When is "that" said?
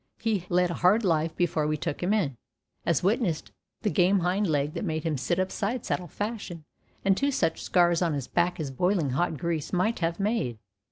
4.73-4.83